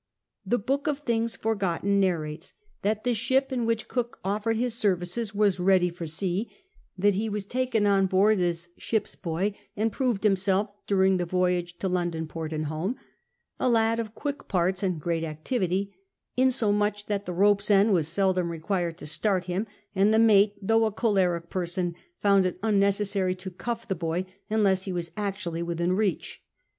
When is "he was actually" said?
24.85-25.61